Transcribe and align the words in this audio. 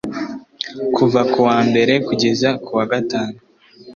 kuva 0.95 1.21
ku 1.31 1.39
wa 1.47 1.57
Mbere 1.69 1.93
kugeza 2.07 2.49
ku 2.63 2.71
wa 2.77 2.85
Gatanu 2.91 3.37